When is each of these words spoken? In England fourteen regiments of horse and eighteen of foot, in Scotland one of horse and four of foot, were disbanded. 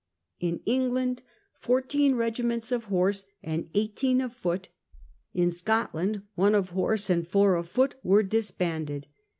In 0.39 0.61
England 0.65 1.21
fourteen 1.53 2.15
regiments 2.15 2.71
of 2.71 2.85
horse 2.85 3.23
and 3.43 3.69
eighteen 3.75 4.19
of 4.19 4.33
foot, 4.33 4.67
in 5.31 5.51
Scotland 5.51 6.23
one 6.33 6.55
of 6.55 6.69
horse 6.71 7.07
and 7.07 7.27
four 7.27 7.53
of 7.53 7.69
foot, 7.69 7.93
were 8.01 8.23
disbanded. 8.23 9.05